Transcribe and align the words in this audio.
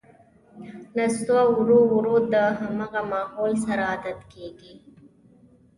نستوه 0.95 1.43
ورو 1.57 1.79
ـ 1.85 1.91
ورو 1.95 2.15
د 2.33 2.35
همغه 2.59 3.01
ماحول 3.13 3.51
سره 3.65 3.83
عادت 3.91 4.19
کېږي. 4.33 4.73